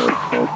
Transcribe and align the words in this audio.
Tattoo 0.00 0.50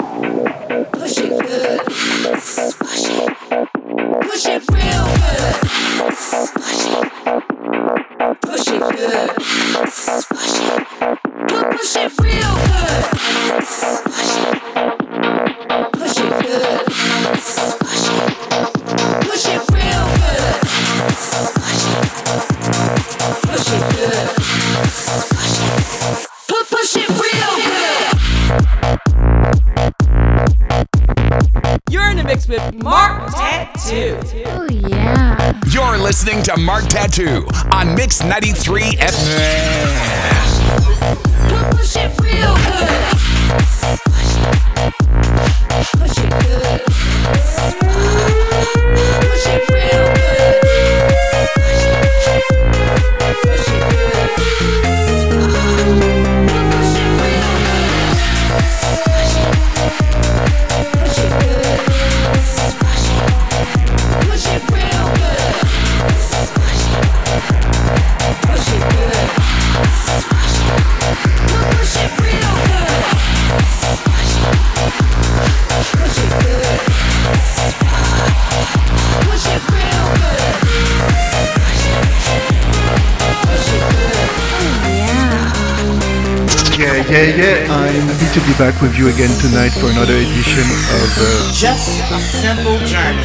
be 88.56 88.58
back 88.58 88.80
with 88.82 88.96
you 88.98 89.08
again 89.08 89.30
tonight 89.40 89.70
for 89.70 89.90
another 89.90 90.14
edition 90.14 90.62
of 90.62 91.10
uh, 91.18 91.52
Just 91.52 92.00
a 92.10 92.18
Simple 92.20 92.78
Journey. 92.86 93.24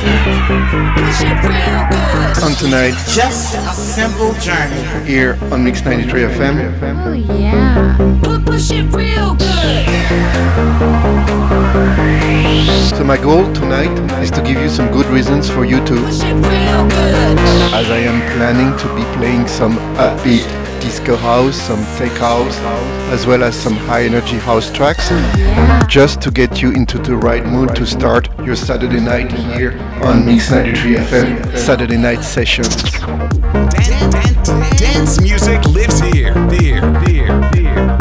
On 2.43 2.53
tonight, 2.57 2.93
Just 3.13 3.55
a 3.55 3.73
Simple 3.73 4.33
Journey. 4.39 5.05
Here 5.05 5.37
on 5.51 5.63
Mix 5.63 5.83
93 5.83 6.21
FM. 6.21 7.05
Oh, 7.05 7.13
yeah. 7.13 8.41
Push 8.45 8.71
it 8.71 8.85
real 8.93 9.35
good. 9.35 9.85
So, 12.97 13.03
my 13.03 13.17
goal 13.17 13.51
tonight 13.53 13.93
is 14.21 14.31
to 14.31 14.41
give 14.41 14.57
you 14.57 14.69
some 14.69 14.91
good 14.91 15.05
reasons 15.07 15.49
for 15.49 15.65
you 15.65 15.83
to, 15.85 15.95
as 16.05 17.89
I 17.91 17.99
am 17.99 18.21
planning 18.37 18.75
to 18.77 18.95
be 18.95 19.03
playing 19.17 19.47
some 19.47 19.75
upbeat 19.97 20.47
disco 20.81 21.15
house, 21.15 21.55
some 21.55 21.83
tech 21.97 22.17
house, 22.17 22.57
as 23.09 23.25
well 23.25 23.43
as 23.43 23.55
some 23.55 23.75
high 23.75 24.03
energy 24.03 24.37
house 24.37 24.71
tracks, 24.71 25.09
just 25.87 26.21
to 26.21 26.31
get 26.31 26.61
you 26.61 26.71
into 26.71 26.97
the 26.99 27.15
right 27.15 27.45
mood 27.45 27.75
to 27.75 27.85
start 27.85 28.29
your 28.45 28.55
Saturday 28.55 28.99
night 28.99 29.31
here 29.31 29.77
on 30.03 30.25
Mix 30.25 30.51
93 30.51 30.95
FM 30.95 31.57
Saturday 31.57 31.97
night 31.97 32.23
session. 32.23 32.65
Dance 34.77 35.21
music 35.21 35.63
lives 35.65 35.99
here, 35.99 36.33
here, 36.51 37.01
here, 37.03 37.51
here. 37.53 37.97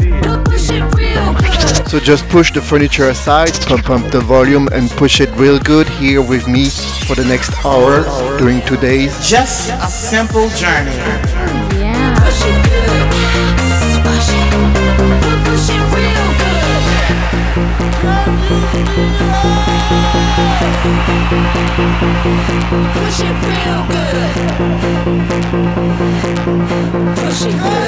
So 1.88 1.98
just 1.98 2.28
push 2.28 2.52
the 2.52 2.60
furniture 2.60 3.08
aside, 3.08 3.52
pump 3.66 3.88
up 3.88 4.10
the 4.10 4.20
volume 4.20 4.68
and 4.72 4.90
push 4.90 5.22
it 5.22 5.30
real 5.36 5.58
good 5.58 5.88
here 5.88 6.20
with 6.20 6.46
me 6.46 6.68
for 7.06 7.14
the 7.14 7.24
next 7.24 7.50
hour 7.64 8.04
during 8.36 8.60
today's 8.66 9.12
Just 9.26 9.70
a 9.70 9.86
Simple 9.86 10.50
Journey. 10.50 11.37
Push 22.94 23.20
it 23.20 23.34
real 23.44 23.82
good. 23.88 24.32
Push 27.16 27.42
it 27.46 27.56
good. 27.62 27.87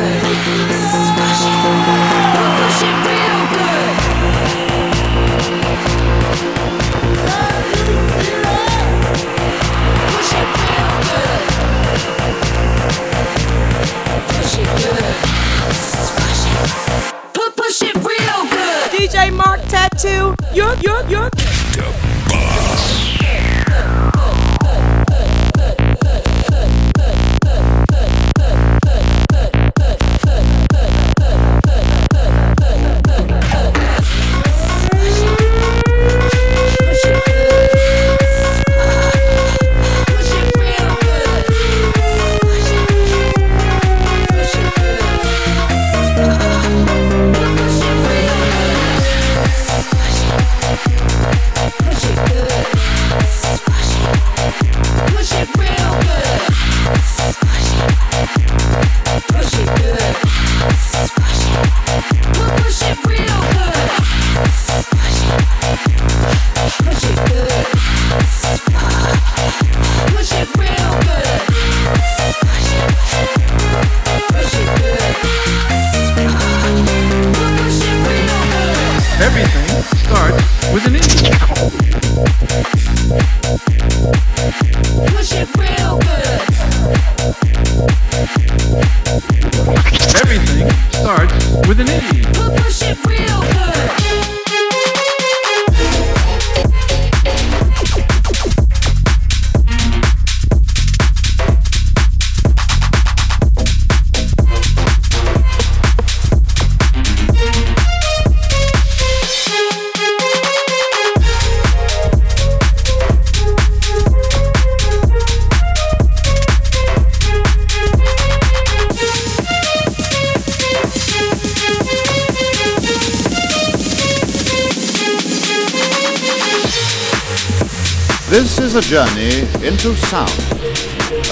A 128.81 128.83
journey 128.83 129.41
into 129.67 129.95
sound. 129.95 130.33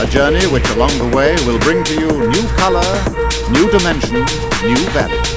A 0.00 0.06
journey 0.06 0.45
which 0.49 0.69
along 0.71 0.91
the 0.99 1.11
way 1.17 1.35
will 1.47 1.59
bring 1.61 1.83
to 1.85 1.95
you 1.95 2.09
new 2.29 2.47
color, 2.56 2.85
new 3.50 3.71
dimension, 3.71 4.21
new 4.69 4.83
values, 4.93 5.33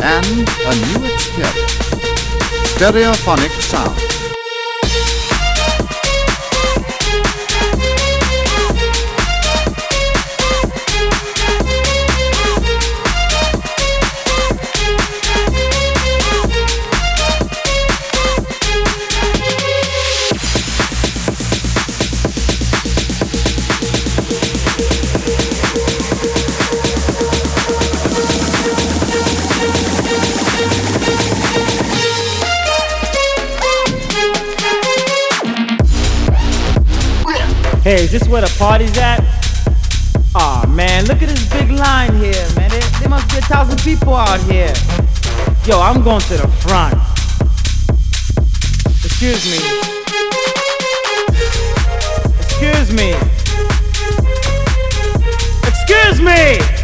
and 0.00 0.26
a 0.26 0.72
new 0.86 1.12
experience. 1.12 1.72
Stereophonic 2.76 3.50
sound. 3.62 4.19
Hey, 37.90 38.04
is 38.04 38.12
this 38.12 38.28
where 38.28 38.40
the 38.40 38.54
party's 38.56 38.96
at? 38.98 39.18
Aw, 40.36 40.64
man, 40.68 41.06
look 41.06 41.22
at 41.22 41.28
this 41.28 41.44
big 41.50 41.72
line 41.72 42.14
here, 42.14 42.46
man. 42.54 42.70
There, 42.70 42.80
there 43.00 43.08
must 43.08 43.28
be 43.32 43.38
a 43.38 43.40
thousand 43.40 43.80
people 43.80 44.14
out 44.14 44.40
here. 44.42 44.72
Yo, 45.66 45.80
I'm 45.80 46.00
going 46.04 46.20
to 46.20 46.36
the 46.36 46.46
front. 46.62 46.94
Excuse 49.04 49.44
me. 49.50 49.58
Excuse 52.38 52.92
me. 52.92 53.10
Excuse 55.66 56.20
me! 56.20 56.79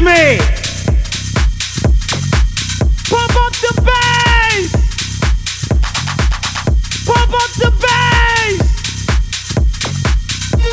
Me! 0.00 0.38
Pump 3.10 3.36
up 3.36 3.52
the 3.60 3.72
bass! 3.84 4.72
Pump 7.04 7.32
up 7.34 7.50
the 7.60 7.70
bass! 7.82 8.60
A 10.54 10.66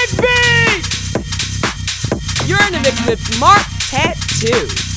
a! 0.00 0.24
You're 2.46 2.62
in 2.62 2.72
the 2.72 2.80
mix 2.82 2.96
with 3.06 3.22
Marc 3.38 3.66
Tattoo. 3.90 4.91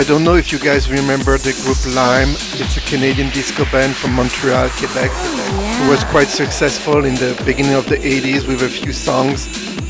I 0.00 0.04
don't 0.04 0.24
know 0.24 0.34
if 0.34 0.50
you 0.50 0.58
guys 0.58 0.90
remember 0.90 1.36
the 1.36 1.52
group 1.62 1.76
Lime. 1.94 2.30
It's 2.58 2.78
a 2.78 2.80
Canadian 2.80 3.28
disco 3.34 3.66
band 3.66 3.94
from 3.94 4.14
Montreal, 4.14 4.70
Quebec. 4.70 5.10
Oh, 5.12 5.84
it 5.84 5.90
was 5.90 6.02
quite 6.04 6.28
successful 6.28 7.04
in 7.04 7.16
the 7.16 7.38
beginning 7.44 7.74
of 7.74 7.86
the 7.86 7.98
80s 7.98 8.48
with 8.48 8.62
a 8.62 8.68
few 8.70 8.94
songs 8.94 9.46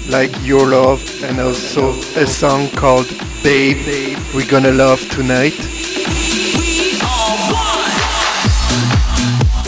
like 0.09 0.33
Your 0.43 0.67
Love 0.67 1.00
and 1.23 1.38
also 1.38 1.90
a 2.17 2.26
song 2.26 2.69
called 2.71 3.07
Babe, 3.45 4.19
We're 4.35 4.50
Gonna 4.50 4.73
Love 4.73 5.00
Tonight. 5.11 5.80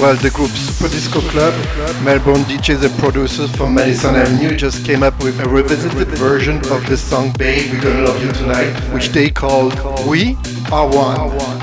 Well, 0.03 0.17
the 0.17 0.31
group 0.31 0.51
Super 0.51 0.91
Disco 0.91 1.21
Club, 1.31 1.55
Melbourne 2.03 2.43
DJs 2.51 2.85
and 2.85 2.99
producers 2.99 3.55
from 3.55 3.75
Madison 3.75 4.17
Avenue 4.17 4.57
just 4.57 4.85
came 4.85 5.05
up 5.05 5.17
with 5.23 5.39
a 5.39 5.49
revisited 5.49 6.09
version 6.19 6.57
of 6.73 6.85
the 6.89 6.97
song 6.97 7.31
Babe, 7.39 7.71
We're 7.73 7.83
Gonna 7.83 8.03
Love 8.03 8.21
You 8.21 8.33
Tonight, 8.33 8.73
which 8.93 9.11
they 9.11 9.31
called 9.31 9.75
We 10.09 10.37
Are 10.73 10.89
One. 10.89 11.61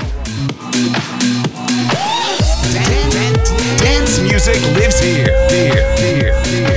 Dance 3.76 4.20
music 4.22 4.58
lives 4.74 5.00
here. 5.00 5.26
Here, 5.50 5.96
here, 5.98 6.44
here, 6.44 6.69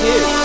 Tattoo. 0.00 0.39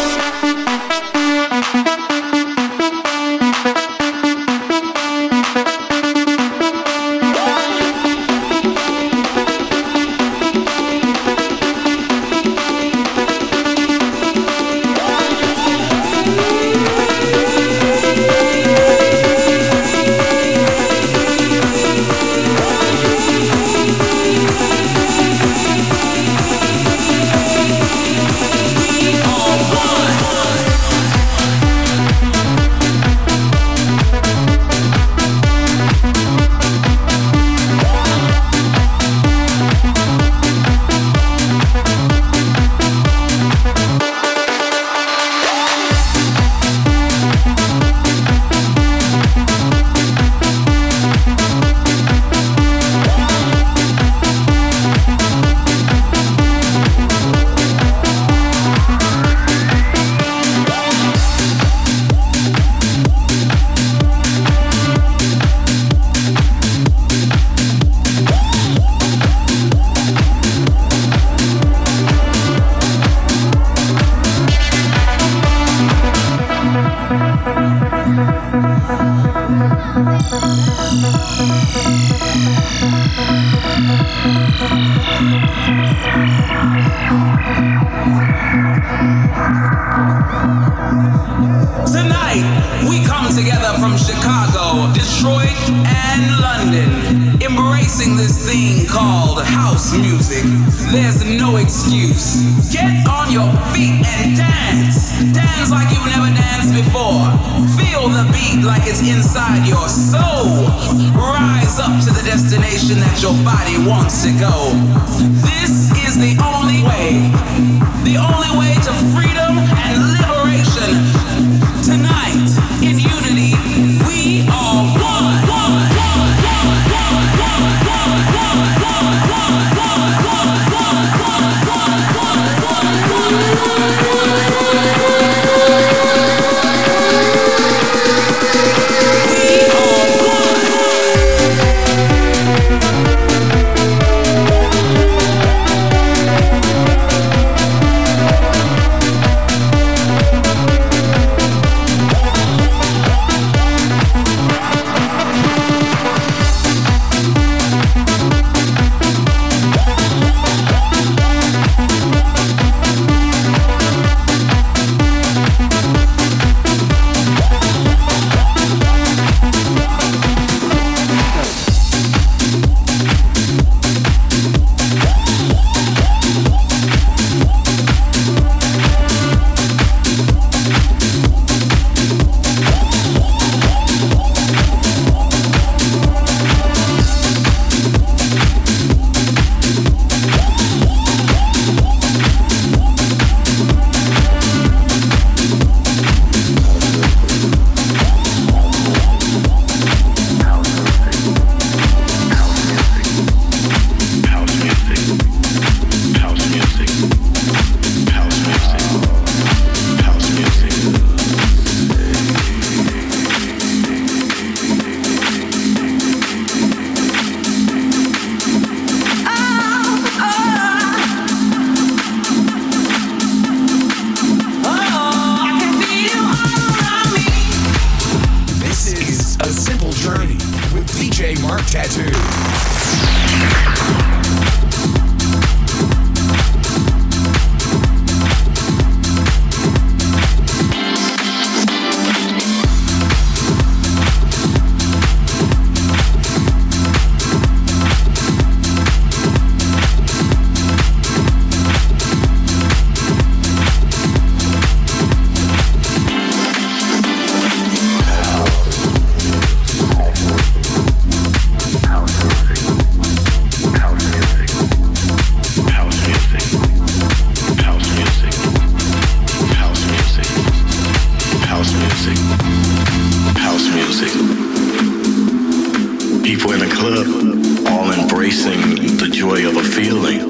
Embracing 278.15 278.97
the 278.97 279.09
joy 279.11 279.45
of 279.45 279.57
a 279.57 279.63
feeling 279.63 280.21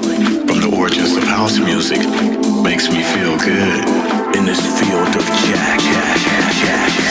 from 0.48 0.58
the 0.60 0.76
origins 0.76 1.14
of 1.14 1.22
house 1.22 1.60
music 1.60 1.98
makes 2.60 2.90
me 2.90 3.00
feel 3.00 3.38
good 3.38 4.36
in 4.36 4.44
this 4.44 4.60
field 4.80 5.06
of 5.06 5.24
jack, 5.46 5.78
jack, 5.78 6.18
jack, 6.18 6.52
jack, 6.54 7.05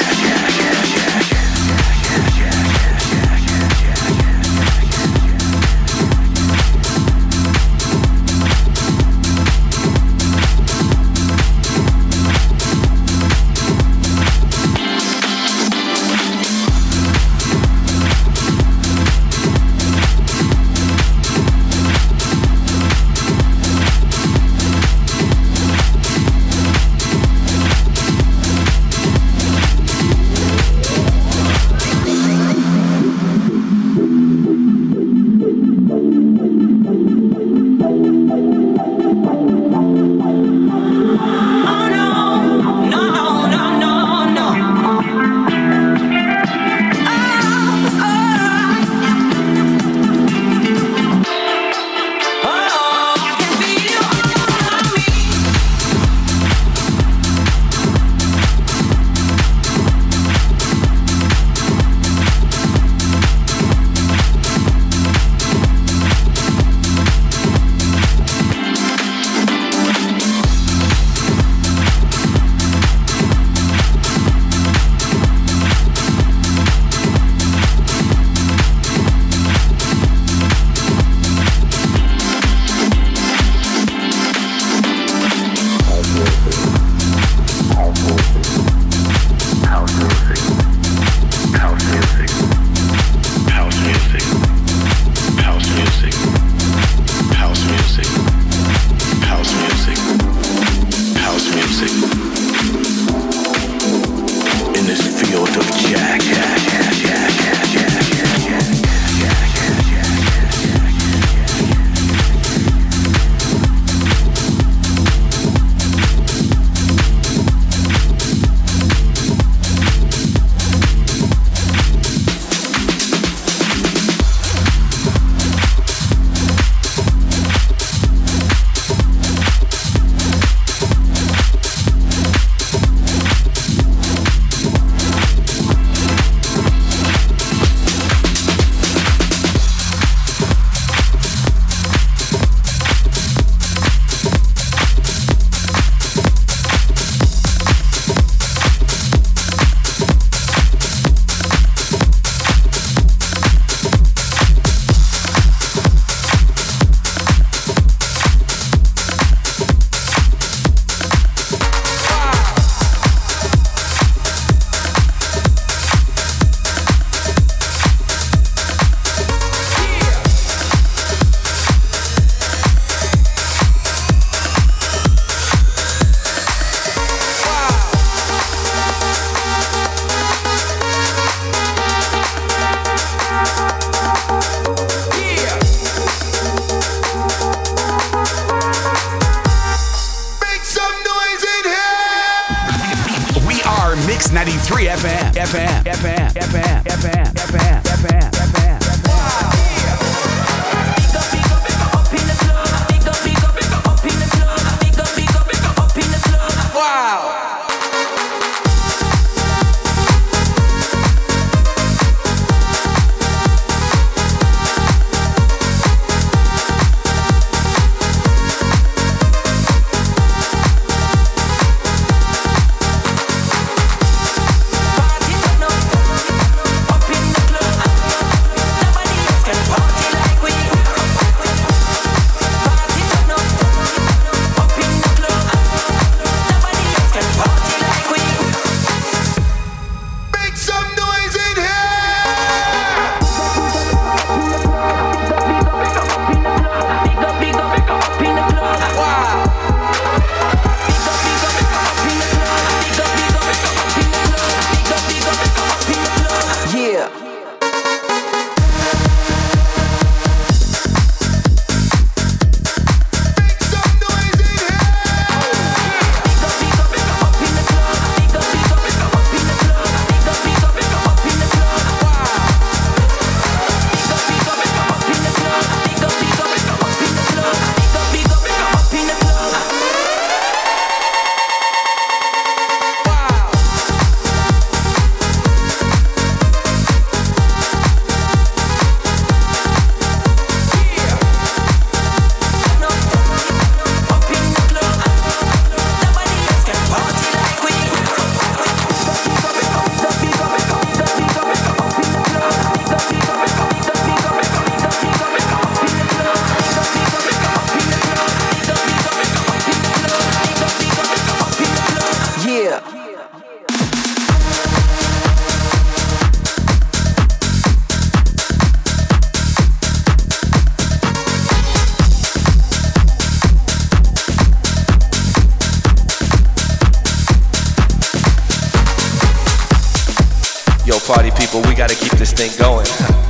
Party 331.01 331.29
people, 331.31 331.61
we 331.61 331.75
gotta 331.75 331.93
keep 331.93 332.11
this 332.13 332.33
thing 332.33 332.51
going. 332.57 332.87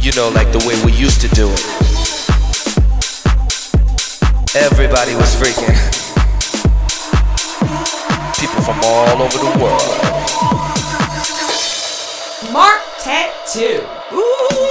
You 0.00 0.12
know, 0.12 0.30
like 0.30 0.50
the 0.50 0.58
way 0.66 0.82
we 0.82 0.92
used 0.92 1.20
to 1.20 1.28
do 1.28 1.46
it. 1.46 1.60
Everybody 4.56 5.14
was 5.14 5.36
freaking. 5.36 5.76
People 8.40 8.62
from 8.62 8.80
all 8.82 9.20
over 9.20 9.36
the 9.36 9.58
world. 9.62 9.82
Marc 12.50 12.80
Tattoo. 12.98 13.86
Ooh. 14.14 14.69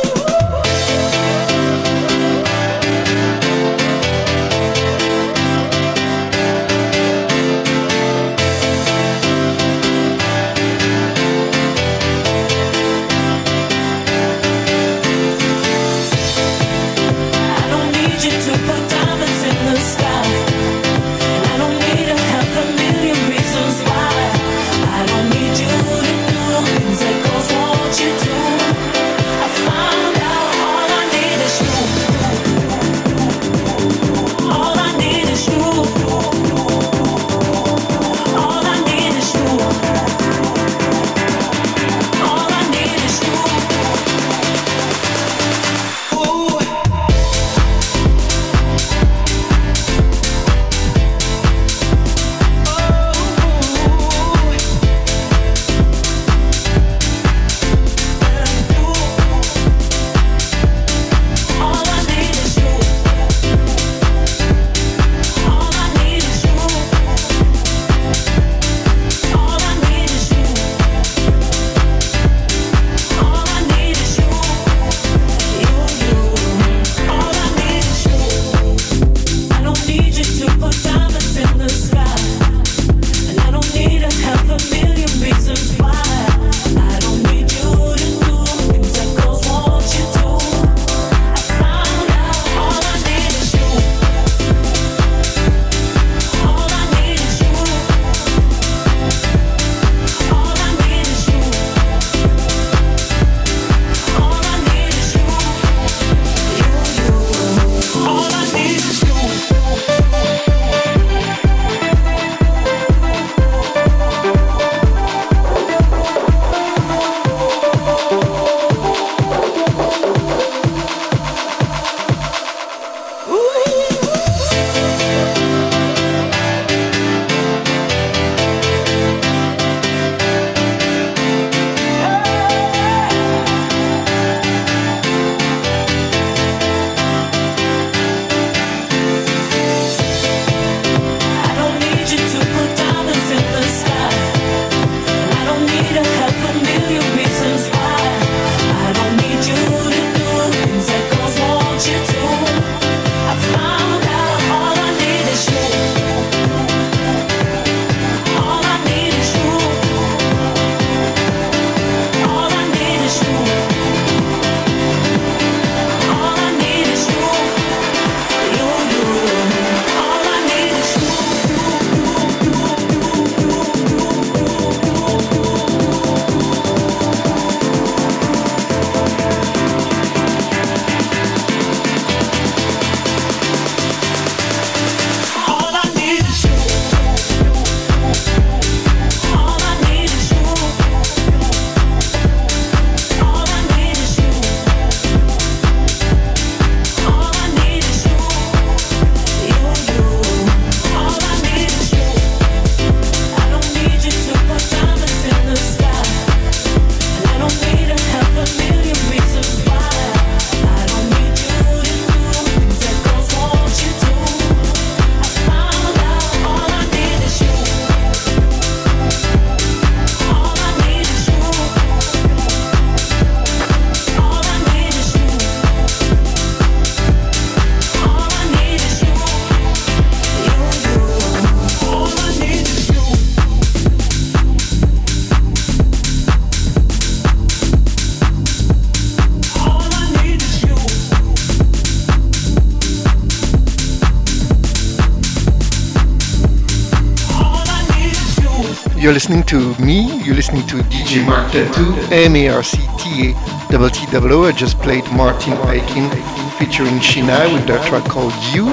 You're 249.09 249.15
listening 249.15 249.41
to 249.45 249.73
me, 249.83 250.21
you're 250.23 250.35
listening 250.35 250.67
to 250.67 250.75
DJ 250.83 251.25
Marc 251.25 251.51
Tattoo, 251.51 251.95
M-A-R-C-T-A-T-T-O. 252.13 254.43
I 254.43 254.51
just 254.51 254.77
played 254.77 255.03
Martin 255.11 255.53
Aiken 255.67 256.11
featuring 256.59 256.99
Shina 256.99 257.51
with 257.51 257.65
their 257.65 257.83
track 257.85 258.07
called 258.07 258.31
You. 258.53 258.71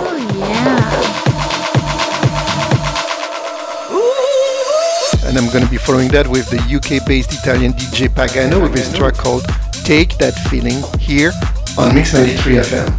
Oh, 3.88 5.20
and 5.24 5.38
I'm 5.38 5.50
going 5.50 5.64
to 5.64 5.70
be 5.70 5.78
following 5.78 6.08
that 6.08 6.28
with 6.28 6.50
the 6.50 6.58
UK-based 6.58 7.32
Italian 7.32 7.72
DJ 7.72 8.08
Pagano 8.10 8.60
with 8.60 8.74
his 8.74 8.92
track 8.92 9.14
called 9.14 9.46
Take 9.86 10.18
That 10.18 10.34
Feeling 10.50 10.82
here 11.00 11.32
on 11.78 11.94
Mix 11.94 12.12
93 12.12 12.56
FM. 12.56 12.92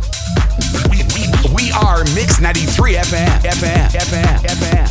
We, 0.90 1.04
we, 1.14 1.28
we 1.54 1.72
are 1.74 2.04
Mix 2.16 2.42
93 2.42 2.96
FM. 2.96 3.28
FM. 3.42 3.90
FM. 3.92 4.42
FM. 4.42 4.87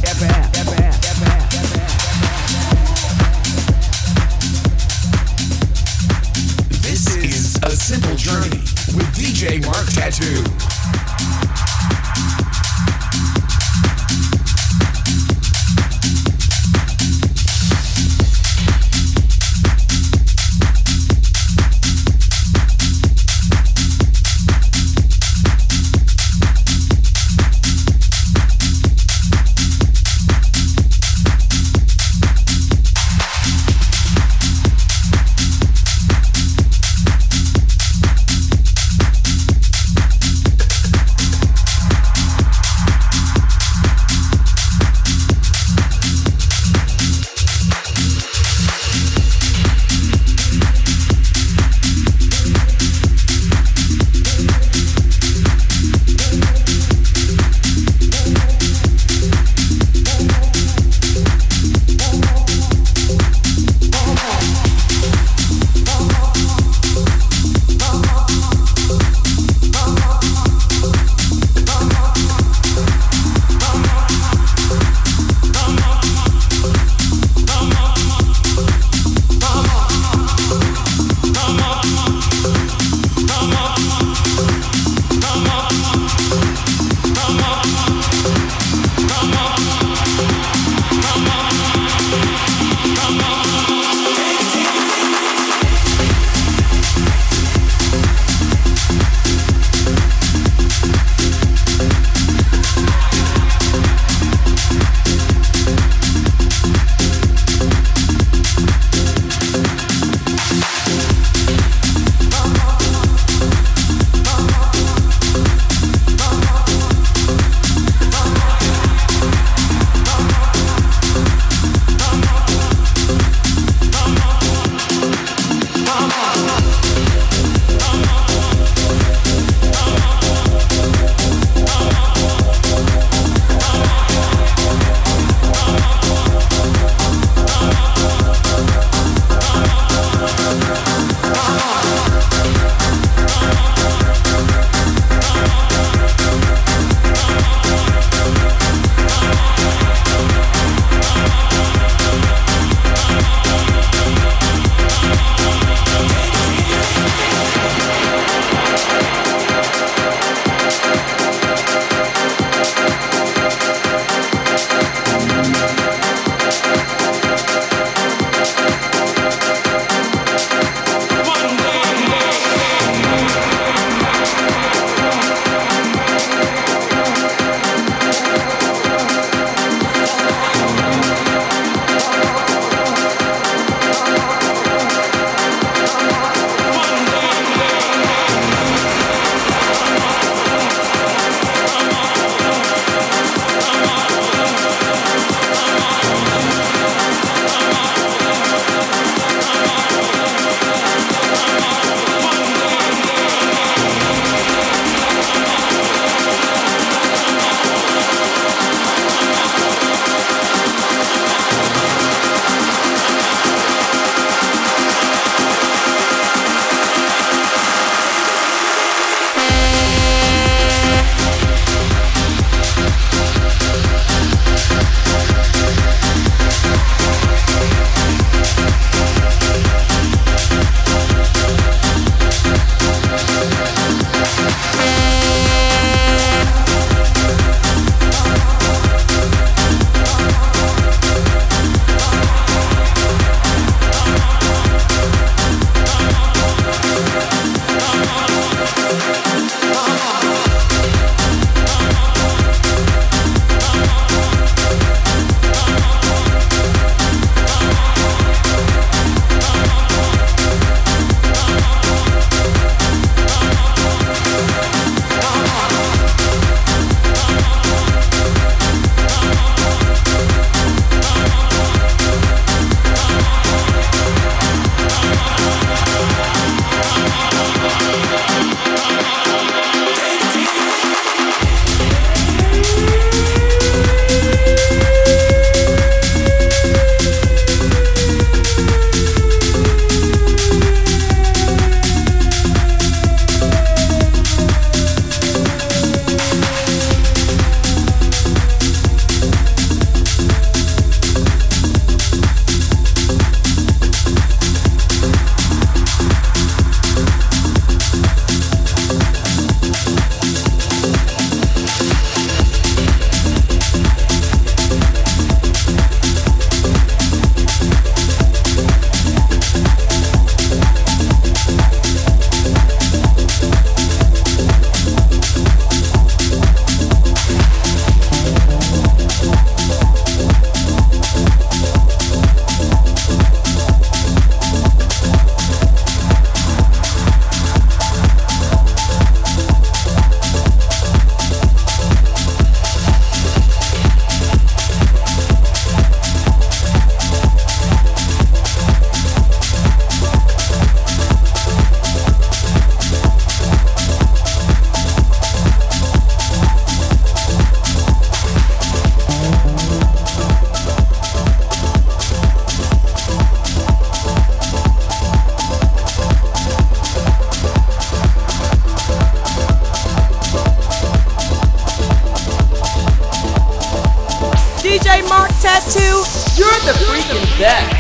You, 375.77 376.05
you're 376.37 376.61
the 376.65 376.75
freaking 376.87 377.27
best. 377.39 377.71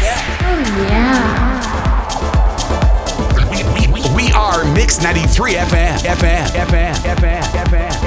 Oh 0.42 0.60
yeah. 0.90 1.36
We, 4.14 4.32
are 4.32 4.64
Mix 4.72 5.02
93 5.02 5.54
FM. 5.54 5.98
FM. 5.98 6.46
FM. 6.46 6.94
FM. 6.94 6.94
FM. 7.16 7.42
FM. 7.64 7.90
FM. 7.90 8.05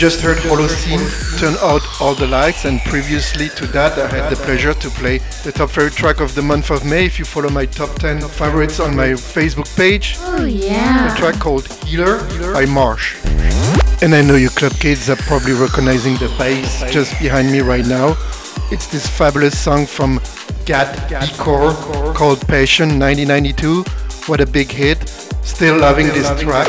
Just 0.00 0.22
heard 0.22 0.38
Holocene 0.38 1.04
turn 1.38 1.56
out 1.60 1.82
all 2.00 2.14
the 2.14 2.26
lights, 2.26 2.64
and 2.64 2.80
previously 2.80 3.50
to 3.50 3.66
that, 3.66 3.98
I 3.98 4.08
had 4.08 4.30
the 4.30 4.36
pleasure 4.36 4.72
to 4.72 4.88
play 4.88 5.18
the 5.44 5.52
top 5.52 5.68
favorite 5.68 5.92
track 5.92 6.20
of 6.20 6.34
the 6.34 6.40
month 6.40 6.70
of 6.70 6.86
May. 6.86 7.04
If 7.04 7.18
you 7.18 7.26
follow 7.26 7.50
my 7.50 7.66
top 7.66 7.90
10 7.98 8.22
favorites 8.22 8.80
on 8.80 8.96
my 8.96 9.08
Facebook 9.08 9.68
page, 9.76 10.16
Oh 10.20 10.46
yeah. 10.46 11.12
a 11.12 11.18
track 11.18 11.34
called 11.34 11.66
Healer 11.84 12.16
by 12.54 12.64
Marsh. 12.64 13.18
And 14.00 14.14
I 14.14 14.22
know 14.22 14.36
you 14.36 14.48
club 14.48 14.72
kids 14.80 15.10
are 15.10 15.16
probably 15.16 15.52
recognizing 15.52 16.14
the 16.14 16.34
bass 16.38 16.82
just 16.90 17.18
behind 17.20 17.52
me 17.52 17.60
right 17.60 17.84
now. 17.84 18.16
It's 18.72 18.86
this 18.86 19.06
fabulous 19.06 19.58
song 19.58 19.84
from 19.84 20.18
Gat 20.64 21.10
Decor 21.10 21.74
called 22.14 22.40
Passion 22.48 22.98
1992. 22.98 23.84
What 24.28 24.40
a 24.40 24.46
big 24.46 24.70
hit. 24.70 25.06
Still 25.42 25.78
loving 25.78 26.06
this 26.06 26.28
track 26.40 26.68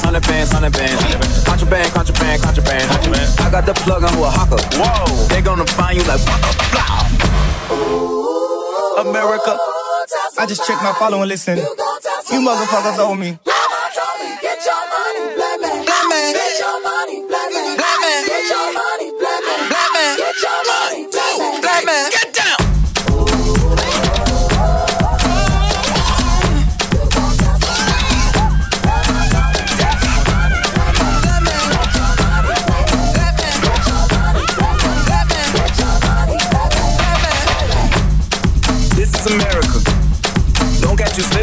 Hundred 0.03 0.23
bands, 0.29 0.53
hundred 0.53 0.73
bands, 0.73 1.01
hundred 1.03 1.21
bands. 1.21 1.45
Contraband, 1.45 1.93
contraband, 1.93 2.43
contraband. 2.43 2.91
I 3.41 3.51
got 3.51 3.65
the 3.67 3.75
plug 3.75 4.05
on 4.05 4.15
Oaxaca. 4.19 4.59
Whoa. 4.77 5.27
They 5.29 5.41
gonna 5.41 5.67
find 5.67 5.97
you 5.99 6.05
like 6.05 6.21
waka, 6.27 6.53
blah. 6.73 7.09
America. 9.03 9.59
I 10.39 10.47
just 10.47 10.67
checked 10.67 10.83
my 10.83 10.93
follow 10.95 11.21
and 11.21 11.29
listen. 11.29 11.59
You 11.59 12.41
motherfuckers 12.41 12.99
owe 12.99 13.15
me. 13.15 13.39
Get 14.43 14.65
your 14.67 14.75
money, 14.91 15.35
black 15.37 15.61
man. 15.61 15.85
Black 15.85 16.07
man. 16.09 16.33
Get 16.35 16.59
your 16.59 16.83
money, 16.83 17.23
black 17.29 17.51
man. 17.53 17.77
Black 17.77 18.01
man. 18.03 18.27
Get 18.27 18.51
your 18.51 18.73
money, 18.73 19.13
black 19.19 19.41
man. 19.47 19.69
Black 19.71 19.91
man. 19.95 20.17
Get 20.19 20.43
your 20.43 20.61
money, 20.67 21.07
black 21.11 21.39
man. 21.39 21.61
Black 21.63 21.85
man. 21.87 22.22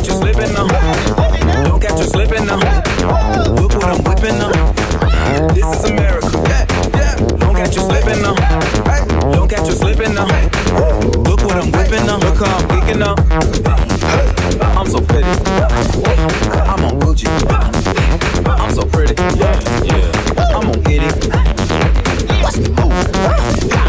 Catch 0.00 0.08
you 0.08 0.16
slipping 0.16 0.52
now. 0.54 0.66
Don't 1.62 1.78
catch 1.78 1.98
you 1.98 2.04
slipping 2.04 2.46
now. 2.46 2.56
Look 3.52 3.74
what 3.74 3.84
I'm 3.84 4.02
whipping 4.02 4.38
now. 4.38 4.50
This 5.52 5.66
is 5.76 5.90
America. 5.90 6.30
Don't 7.36 7.54
catch 7.54 7.76
you 7.76 7.82
slipping 7.82 8.22
now. 8.22 8.34
Don't 9.30 9.46
catch 9.46 9.66
you 9.68 9.74
slipping 9.74 10.14
now. 10.14 10.24
Look 10.24 11.42
what 11.42 11.56
I'm 11.56 11.70
whipping 11.70 12.06
now. 12.06 12.16
Look 12.16 12.38
how 12.38 12.56
I'm 12.56 12.66
geeking 12.70 13.02
up. 13.02 13.20
I'm 14.74 14.86
so 14.86 15.02
pretty. 15.02 15.28
I'm 16.62 16.82
on 16.82 16.98
Gucci. 17.00 17.28
I'm 18.46 18.72
so 18.72 18.86
pretty. 18.86 19.12
Yeah, 19.38 19.60
yeah. 19.84 20.56
I'm 20.56 20.64
gonna 20.64 20.80
get 20.80 21.02
it. 21.02 21.14
Ooh. 23.76 23.79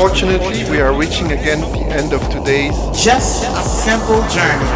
Unfortunately, 0.00 0.62
we 0.70 0.80
are 0.80 0.96
reaching 0.96 1.32
again 1.32 1.60
the 1.60 1.84
end 1.90 2.12
of 2.12 2.20
today's. 2.30 2.72
Just 2.96 3.42
a 3.42 3.62
simple 3.64 4.20
journey. 4.28 4.70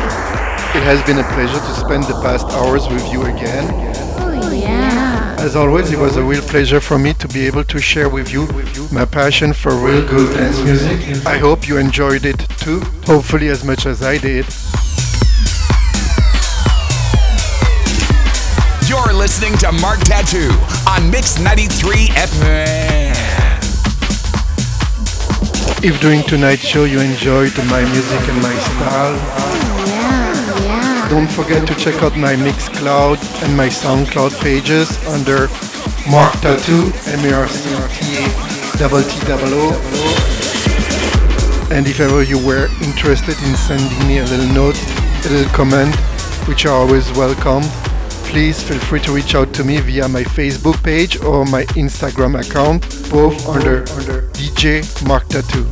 It 0.75 0.83
has 0.83 1.01
been 1.07 1.19
a 1.19 1.23
pleasure 1.35 1.61
to 1.61 1.75
spend 1.79 2.03
the 2.05 2.21
past 2.23 2.49
hours 2.49 2.89
with 2.89 3.07
you 3.13 3.23
again. 3.23 3.71
Oh 4.19 4.51
yeah. 4.51 5.37
As 5.39 5.55
always, 5.55 5.93
it 5.93 5.99
was 6.01 6.17
a 6.17 6.25
real 6.25 6.43
pleasure 6.43 6.81
for 6.81 6.99
me 6.99 7.15
to 7.15 7.29
be 7.29 7.47
able 7.47 7.63
to 7.63 7.79
share 7.79 8.09
with 8.09 8.33
you 8.33 8.49
my 8.91 9.05
passion 9.05 9.53
for 9.53 9.77
real 9.77 10.05
good 10.05 10.37
dance 10.37 10.61
music. 10.65 11.25
I 11.25 11.39
hope 11.39 11.69
you 11.69 11.77
enjoyed 11.77 12.25
it 12.25 12.41
too, 12.59 12.81
hopefully 13.07 13.47
as 13.47 13.65
much 13.65 13.87
as 13.87 14.03
I 14.03 14.19
did. 14.19 14.45
You're 18.89 19.15
listening 19.15 19.57
to 19.59 19.71
Marc 19.71 20.01
Tattoo 20.01 20.51
on 20.91 21.09
Mix 21.13 21.39
93 21.39 22.09
FM. 22.09 23.02
If 25.85 26.01
during 26.01 26.23
tonight's 26.23 26.63
show 26.63 26.85
you 26.85 27.01
enjoyed 27.01 27.57
my 27.67 27.83
music 27.91 28.21
and 28.29 28.41
my 28.41 28.55
style, 28.55 29.17
oh, 29.19 29.85
Yeah, 29.89 30.63
yeah. 30.63 31.09
don't 31.09 31.29
forget 31.29 31.67
to 31.67 31.75
check 31.75 32.01
out 32.05 32.17
my 32.17 32.35
Mixcloud 32.37 33.19
and 33.43 33.57
my 33.57 33.67
SoundCloud 33.69 34.41
pages 34.41 34.97
under 35.09 35.49
Marc 36.09 36.33
Tattoo, 36.41 36.93
M-A-R-C-T-A 37.19 38.79
double 38.79 39.03
T 39.03 39.27
double 39.27 39.53
O. 39.53 39.73
And 41.73 41.87
if 41.89 41.99
ever 41.99 42.23
you 42.23 42.39
were 42.47 42.69
interested 42.83 43.37
in 43.43 43.57
sending 43.57 44.07
me 44.07 44.19
a 44.19 44.25
little 44.25 44.55
note, 44.55 44.79
a 45.27 45.29
little 45.31 45.53
comment, 45.53 45.95
which 46.47 46.65
are 46.65 46.75
always 46.75 47.11
welcome, 47.13 47.63
please 48.33 48.63
feel 48.63 48.79
free 48.79 48.99
to 48.99 49.13
reach 49.13 49.35
out 49.35 49.53
to 49.53 49.63
me 49.63 49.77
via 49.77 50.09
my 50.09 50.23
Facebook 50.23 50.83
page 50.83 51.21
or 51.21 51.45
my 51.45 51.65
Instagram 51.77 52.41
account, 52.41 52.81
both 53.11 53.47
under, 53.47 53.81
under 53.93 54.23
DJ 54.33 54.81
Marc 55.07 55.29
Tattoo. 55.29 55.67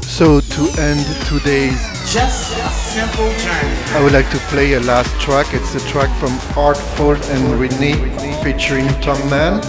So 0.00 0.40
to 0.40 0.62
end 0.80 1.04
today's 1.28 1.78
Just 2.10 2.56
a 2.56 2.68
simple 2.70 3.28
journey. 3.44 3.76
I 3.92 4.00
would 4.02 4.12
like 4.14 4.30
to 4.30 4.38
play 4.48 4.72
a 4.72 4.80
last 4.80 5.12
track. 5.20 5.52
It's 5.52 5.74
a 5.74 5.86
track 5.90 6.10
from 6.18 6.32
Artful 6.56 7.16
and 7.34 7.60
Whitney 7.60 7.96
featuring 8.42 8.88
Tom 9.02 9.20
Mann, 9.28 9.60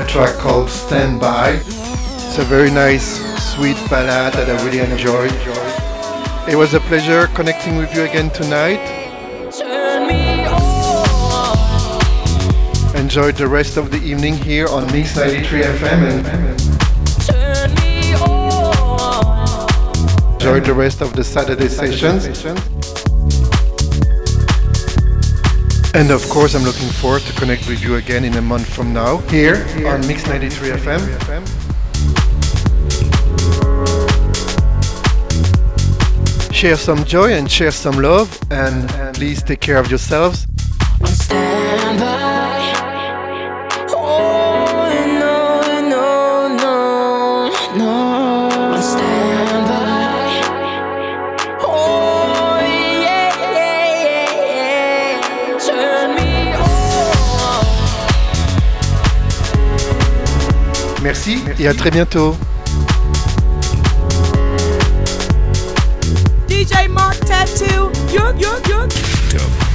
a 0.00 0.06
track 0.06 0.34
called 0.38 0.70
Stand 0.70 1.20
By. 1.20 1.60
It's 1.66 2.38
a 2.38 2.44
very 2.44 2.70
nice, 2.70 3.20
sweet 3.52 3.76
ballad 3.90 4.32
that 4.32 4.48
I 4.48 4.64
really 4.64 4.80
enjoyed. 4.80 5.57
It 6.50 6.56
was 6.56 6.74
a 6.74 6.80
pleasure 6.80 7.26
connecting 7.34 7.76
with 7.76 7.94
you 7.94 8.02
again 8.02 8.30
tonight. 8.30 8.80
Enjoy 12.94 13.32
the 13.32 13.46
rest 13.46 13.76
of 13.76 13.90
the 13.90 14.00
evening 14.02 14.36
here 14.36 14.66
on 14.68 14.86
Mix 14.92 15.16
93 15.16 15.62
FM 15.62 16.68
enjoy 20.48 20.60
the 20.60 20.72
rest 20.72 21.02
of 21.02 21.12
the 21.14 21.22
Saturday 21.22 21.68
sessions. 21.68 22.24
And 25.94 26.10
of 26.10 26.26
course, 26.30 26.54
I'm 26.54 26.62
looking 26.62 26.88
forward 26.88 27.22
to 27.22 27.32
connect 27.34 27.68
with 27.68 27.82
you 27.82 27.96
again 27.96 28.24
in 28.24 28.34
a 28.34 28.42
month 28.42 28.66
from 28.72 28.94
now 28.94 29.18
here 29.28 29.56
on 29.86 30.06
Mix 30.06 30.26
93 30.26 30.70
FM. 30.70 31.57
Share 36.58 36.76
some 36.76 37.04
joy 37.04 37.34
and 37.34 37.48
share 37.48 37.70
some 37.70 38.02
love, 38.02 38.36
and 38.50 38.88
please 39.14 39.44
take 39.44 39.60
care 39.60 39.76
of 39.76 39.88
yourselves. 39.88 40.48
Merci 61.04 61.38
et 61.60 61.68
à 61.68 61.72
très 61.74 61.92
bientôt. 61.92 62.36
Tattoo. 68.18 68.38
You're, 68.40 68.58
you're, 68.66 69.67